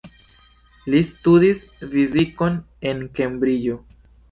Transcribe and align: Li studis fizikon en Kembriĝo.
Li 0.93 1.01
studis 1.09 1.61
fizikon 1.93 2.59
en 2.93 3.07
Kembriĝo. 3.21 3.79